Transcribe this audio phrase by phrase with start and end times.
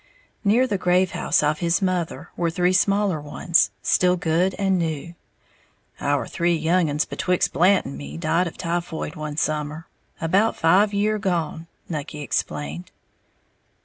[0.43, 5.13] Near the grave house of his mother were three smaller ones, still good and new.
[5.99, 9.85] "Our three young uns betwixt Blant and me died of typhoid one summer,
[10.19, 12.89] about five year' gone," Nucky explained.